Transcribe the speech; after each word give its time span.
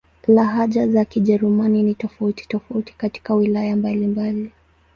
Lahaja 0.27 0.87
za 0.87 1.05
Kijerumani 1.05 1.83
ni 1.83 1.93
tofauti-tofauti 1.95 2.93
katika 2.97 3.33
wilaya 3.35 3.75
mbalimbali. 3.75 4.51